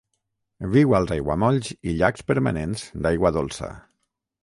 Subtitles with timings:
[0.75, 3.73] Viu als aiguamolls i llacs permanents d'aigua dolça.